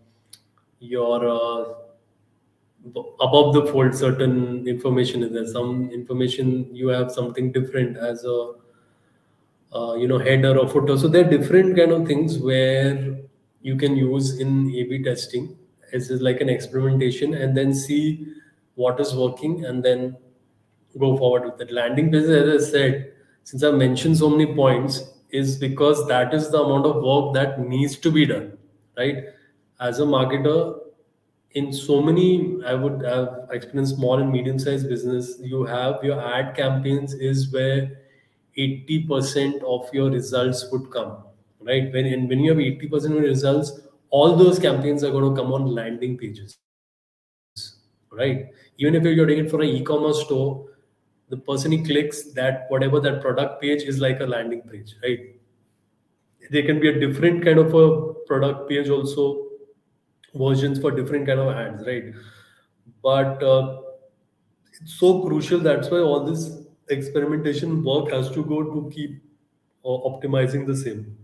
your 0.79 1.27
uh, 1.27 1.73
above 3.21 3.53
the 3.53 3.65
fold 3.71 3.93
certain 3.93 4.67
information 4.67 5.23
is 5.23 5.31
there. 5.31 5.45
Some 5.45 5.89
information 5.91 6.73
you 6.75 6.87
have 6.87 7.11
something 7.11 7.51
different 7.51 7.97
as 7.97 8.25
a 8.25 8.53
uh, 9.73 9.93
you 9.95 10.07
know 10.07 10.17
header 10.17 10.57
or 10.57 10.67
footer. 10.67 10.97
So 10.97 11.07
there 11.07 11.25
are 11.25 11.29
different 11.29 11.77
kind 11.77 11.91
of 11.91 12.07
things 12.07 12.39
where 12.39 13.19
you 13.61 13.75
can 13.75 13.95
use 13.95 14.39
in 14.39 14.71
A/B 14.71 15.03
testing. 15.03 15.55
It's 15.91 16.09
like 16.09 16.41
an 16.41 16.49
experimentation, 16.49 17.33
and 17.33 17.55
then 17.55 17.73
see 17.73 18.33
what 18.75 18.99
is 18.99 19.13
working, 19.15 19.65
and 19.65 19.83
then 19.83 20.17
go 20.97 21.17
forward 21.17 21.45
with 21.45 21.61
it. 21.61 21.71
Landing 21.71 22.11
pages, 22.11 22.29
as 22.29 22.67
I 22.67 22.71
said, 22.71 23.13
since 23.43 23.63
I 23.63 23.71
mentioned 23.71 24.17
so 24.17 24.29
many 24.29 24.53
points, 24.53 25.03
is 25.31 25.57
because 25.57 26.07
that 26.07 26.33
is 26.33 26.49
the 26.49 26.61
amount 26.61 26.85
of 26.85 27.03
work 27.03 27.33
that 27.35 27.59
needs 27.59 27.97
to 27.97 28.11
be 28.11 28.25
done, 28.25 28.57
right? 28.97 29.25
As 29.79 29.99
a 29.99 30.03
marketer, 30.03 30.79
in 31.51 31.73
so 31.73 32.01
many, 32.01 32.59
I 32.65 32.73
would 32.73 33.03
have 33.03 33.47
experienced 33.51 33.95
small 33.95 34.19
and 34.19 34.31
medium 34.31 34.59
sized 34.59 34.87
business, 34.87 35.37
you 35.41 35.65
have 35.65 36.03
your 36.03 36.21
ad 36.21 36.55
campaigns 36.55 37.13
is 37.13 37.51
where 37.51 37.99
80% 38.57 39.63
of 39.63 39.91
your 39.93 40.11
results 40.11 40.67
would 40.71 40.91
come, 40.91 41.23
right? 41.59 41.91
When, 41.91 42.05
and 42.05 42.29
when 42.29 42.39
you 42.39 42.51
have 42.51 42.59
80% 42.59 43.05
of 43.05 43.11
your 43.11 43.21
results, 43.21 43.79
all 44.09 44.35
those 44.35 44.59
campaigns 44.59 45.03
are 45.03 45.11
going 45.11 45.33
to 45.33 45.41
come 45.41 45.51
on 45.53 45.65
landing 45.65 46.17
pages, 46.17 46.57
right? 48.11 48.47
Even 48.77 48.95
if 48.95 49.03
you're 49.03 49.25
doing 49.25 49.45
it 49.45 49.51
for 49.51 49.61
an 49.61 49.69
e-commerce 49.69 50.21
store, 50.21 50.68
the 51.29 51.37
person 51.37 51.71
he 51.71 51.83
clicks 51.83 52.23
that 52.33 52.65
whatever 52.69 52.99
that 52.99 53.21
product 53.21 53.61
page 53.61 53.83
is 53.83 53.99
like 53.99 54.19
a 54.19 54.25
landing 54.25 54.61
page 54.61 54.95
right? 55.03 55.19
There 56.51 56.63
can 56.63 56.79
be 56.79 56.89
a 56.89 56.99
different 56.99 57.43
kind 57.45 57.59
of 57.59 57.73
a 57.73 58.13
product 58.25 58.69
page 58.69 58.89
also 58.89 59.45
versions 60.33 60.79
for 60.79 60.91
different 60.91 61.27
kind 61.27 61.39
of 61.39 61.55
ads 61.55 61.85
right? 61.85 62.05
But 63.03 63.41
uh, 63.43 63.81
it's 64.81 64.95
so 64.95 65.21
crucial 65.21 65.59
that's 65.59 65.89
why 65.89 65.99
all 65.99 66.23
this 66.25 66.49
experimentation 66.89 67.83
work 67.83 68.11
has 68.11 68.31
to 68.31 68.43
go 68.43 68.63
to 68.63 68.89
keep 68.93 69.21
uh, 69.85 69.89
optimizing 69.89 70.65
the 70.65 70.75
same. 70.75 71.15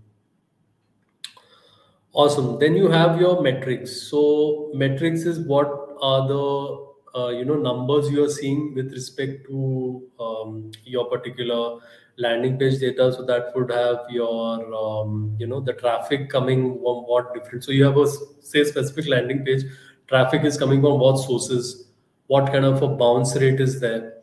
Awesome. 2.14 2.60
Then 2.60 2.76
you 2.76 2.90
have 2.90 3.20
your 3.20 3.42
metrics. 3.42 4.04
So 4.04 4.72
metrics 4.74 5.22
is 5.22 5.40
what 5.40 5.68
are 6.02 6.28
the 6.28 6.95
you 7.30 7.46
know 7.46 7.56
numbers 7.56 8.10
you 8.10 8.24
are 8.24 8.30
seeing 8.30 8.74
with 8.76 8.92
respect 8.92 9.46
to 9.48 10.04
um, 10.20 10.72
your 10.84 11.06
particular 11.06 11.80
landing 12.18 12.58
page 12.58 12.80
data 12.80 13.12
so 13.14 13.26
that 13.26 13.52
would 13.56 13.72
have 13.72 14.00
your 14.10 14.74
um, 14.74 15.36
you 15.40 15.48
know 15.48 15.60
the 15.60 15.74
traffic 15.74 16.30
coming 16.30 16.74
from 16.74 17.04
what 17.12 17.34
different. 17.34 17.64
So 17.64 17.72
you 17.72 17.84
have 17.86 17.98
a 17.98 18.08
say 18.42 18.64
specific 18.64 19.08
landing 19.08 19.44
page 19.46 19.64
traffic 20.08 20.44
is 20.44 20.58
coming 20.58 20.82
from 20.82 21.00
what 21.00 21.18
sources 21.18 21.88
what 22.28 22.52
kind 22.52 22.66
of 22.66 22.82
a 22.82 22.88
bounce 22.88 23.36
rate 23.36 23.60
is 23.60 23.80
there 23.80 24.14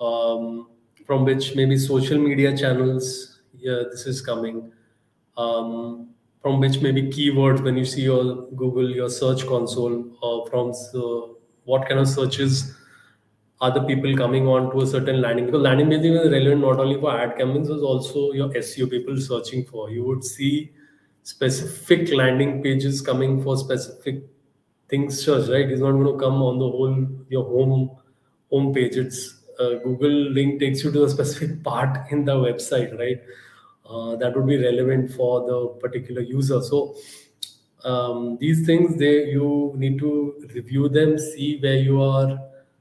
um, 0.00 0.68
from 1.06 1.24
which 1.24 1.54
maybe 1.56 1.76
social 1.76 2.18
media 2.18 2.56
channels 2.56 3.40
yeah 3.54 3.82
this 3.90 4.06
is 4.06 4.20
coming 4.20 4.72
um, 5.36 6.10
from 6.42 6.60
which 6.60 6.80
maybe 6.80 7.02
keywords 7.08 7.62
when 7.62 7.76
you 7.76 7.84
see 7.84 8.02
your 8.02 8.46
Google, 8.52 8.90
your 8.90 9.10
search 9.10 9.46
console, 9.46 10.16
or 10.22 10.46
from 10.48 10.72
uh, 10.94 11.34
what 11.64 11.88
kind 11.88 12.00
of 12.00 12.08
searches 12.08 12.74
are 13.60 13.70
the 13.70 13.82
people 13.82 14.16
coming 14.16 14.46
on 14.46 14.70
to 14.72 14.80
a 14.82 14.86
certain 14.86 15.20
landing 15.20 15.46
because 15.46 15.60
landing 15.60 15.90
page 15.90 16.04
is 16.04 16.30
relevant 16.32 16.60
not 16.62 16.78
only 16.78 16.98
for 16.98 17.10
ad 17.18 17.36
campaigns 17.36 17.68
but 17.68 17.80
also 17.80 18.32
your 18.32 18.48
SEO 18.56 18.86
people 18.86 19.16
searching 19.20 19.64
for. 19.64 19.90
You 19.90 20.04
would 20.04 20.24
see 20.24 20.72
specific 21.22 22.12
landing 22.12 22.62
pages 22.62 23.00
coming 23.02 23.42
for 23.42 23.56
specific 23.56 24.24
things 24.88 25.22
search, 25.24 25.48
right? 25.48 25.70
It's 25.70 25.80
not 25.80 25.92
going 25.92 26.06
to 26.06 26.18
come 26.18 26.42
on 26.42 26.58
the 26.58 26.68
whole 26.68 27.06
your 27.28 27.44
home 27.44 27.90
home 28.50 28.72
page. 28.72 28.96
It's 28.96 29.40
uh, 29.58 29.74
Google 29.84 30.30
link 30.38 30.58
takes 30.60 30.82
you 30.82 30.90
to 30.92 31.04
a 31.04 31.08
specific 31.10 31.62
part 31.62 31.98
in 32.10 32.24
the 32.24 32.34
website, 32.36 32.98
right? 32.98 33.20
Uh, 33.88 34.16
that 34.16 34.36
would 34.36 34.46
be 34.46 34.56
relevant 34.56 35.12
for 35.12 35.46
the 35.46 35.68
particular 35.80 36.22
user. 36.22 36.62
So 36.62 36.94
um, 37.84 38.38
these 38.40 38.66
things, 38.66 38.96
they 38.96 39.30
you 39.30 39.72
need 39.76 39.98
to 39.98 40.34
review 40.54 40.88
them, 40.88 41.18
see 41.18 41.58
where 41.60 41.76
you 41.76 42.00
are 42.02 42.38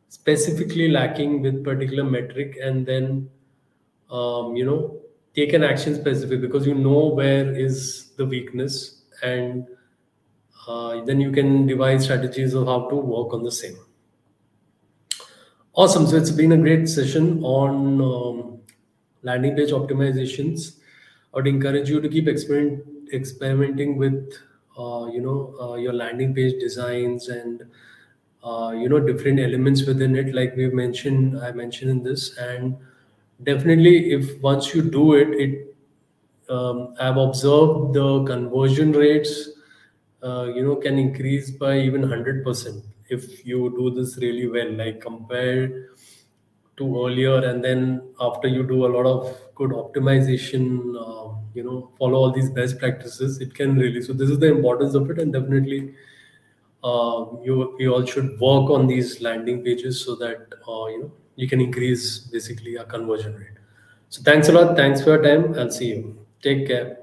specifically 0.10 0.90
lacking 0.90 1.42
with 1.42 1.64
particular 1.64 2.04
metric, 2.04 2.58
and 2.62 2.86
then 2.86 3.30
um, 4.12 4.56
you 4.56 4.66
know 4.66 5.00
take 5.36 5.54
an 5.54 5.64
action 5.64 5.96
specific 5.96 6.42
because 6.42 6.66
you 6.66 6.74
know 6.74 7.08
where 7.08 7.52
is 7.52 8.12
the 8.18 8.26
weakness, 8.26 9.04
and 9.24 9.68
uh, 10.68 11.04
then 11.06 11.22
you 11.22 11.32
can 11.32 11.66
devise 11.68 12.04
strategies 12.04 12.54
of 12.54 12.68
how 12.68 12.90
to 12.90 12.96
work 12.96 13.34
on 13.34 13.44
the 13.44 13.52
same. 13.52 13.78
Awesome. 15.74 16.08
So 16.08 16.18
it's 16.18 16.32
been 16.32 16.52
a 16.52 16.58
great 16.58 16.90
session 16.90 17.42
on 17.42 18.02
um, 18.02 18.60
landing 19.22 19.56
page 19.56 19.70
optimizations. 19.70 20.78
I 21.34 21.38
would 21.38 21.48
encourage 21.48 21.90
you 21.90 22.02
to 22.02 22.10
keep 22.10 22.28
experiment, 22.28 22.84
experimenting 23.14 23.96
with, 23.98 24.34
you 25.14 25.22
know, 25.22 25.56
uh, 25.62 25.76
your 25.76 25.94
landing 25.94 26.34
page 26.34 26.60
designs 26.60 27.30
and, 27.30 27.64
uh, 28.44 28.72
you 28.76 28.90
know, 28.90 29.00
different 29.00 29.40
elements 29.40 29.86
within 29.86 30.16
it. 30.16 30.34
Like 30.34 30.56
we've 30.56 30.74
mentioned, 30.74 31.40
I 31.40 31.52
mentioned 31.52 31.92
in 31.92 32.04
this, 32.04 32.38
and 32.38 32.78
definitely, 33.44 34.12
if 34.12 34.42
once 34.42 34.74
you 34.74 34.82
do 34.82 35.14
it, 35.14 35.30
it 35.30 35.76
um, 36.50 36.96
I've 37.00 37.18
observed 37.18 37.94
the 37.94 38.24
conversion 38.26 38.92
rates, 38.92 39.50
uh, 40.24 40.46
you 40.56 40.64
know, 40.64 40.76
can 40.76 40.98
increase 40.98 41.52
by 41.52 41.80
even 41.80 42.04
hundred 42.04 42.44
percent 42.44 42.84
if 43.10 43.46
you 43.46 43.70
do 43.78 43.92
this 43.92 44.18
really 44.18 44.48
well. 44.48 44.72
Like 44.72 45.02
compared 45.02 45.90
to 46.80 47.06
earlier 47.06 47.38
and 47.50 47.64
then 47.64 48.02
after 48.20 48.48
you 48.48 48.66
do 48.68 48.86
a 48.86 48.92
lot 48.98 49.06
of 49.06 49.38
good 49.56 49.72
optimization 49.72 50.68
uh, 51.06 51.36
you 51.54 51.64
know 51.64 51.92
follow 52.00 52.18
all 52.20 52.32
these 52.32 52.50
best 52.50 52.80
practices 52.80 53.40
it 53.40 53.54
can 53.54 53.76
really 53.78 54.02
so 54.02 54.14
this 54.14 54.30
is 54.30 54.40
the 54.40 54.52
importance 54.58 54.96
of 54.96 55.10
it 55.12 55.20
and 55.20 55.34
definitely 55.34 55.94
uh, 56.84 57.26
you 57.44 57.76
you 57.80 57.94
all 57.94 58.06
should 58.06 58.40
work 58.40 58.70
on 58.70 58.88
these 58.88 59.22
landing 59.22 59.64
pages 59.64 60.04
so 60.04 60.16
that 60.16 60.48
uh, 60.68 60.86
you 60.88 61.02
know 61.02 61.12
you 61.36 61.48
can 61.48 61.62
increase 61.62 62.20
basically 62.20 62.76
a 62.76 62.84
conversion 62.84 63.34
rate. 63.36 63.60
So 64.10 64.22
thanks 64.24 64.50
a 64.50 64.52
lot. 64.52 64.76
Thanks 64.76 65.02
for 65.02 65.16
your 65.16 65.24
time. 65.24 65.58
I'll 65.58 65.72
see 65.72 65.88
you. 65.88 66.26
Take 66.42 66.68
care 66.68 66.99